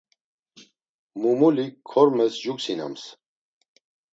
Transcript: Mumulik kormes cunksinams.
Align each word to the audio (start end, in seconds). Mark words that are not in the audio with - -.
Mumulik 1.21 1.73
kormes 1.91 2.33
cunksinams. 2.41 3.03